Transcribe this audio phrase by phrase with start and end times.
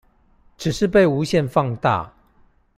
[0.57, 2.11] 只是被無限放大